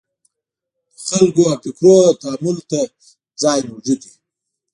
[0.95, 2.79] د خلکو او فکرونو تامل ته
[3.41, 4.15] ځای موجود وي.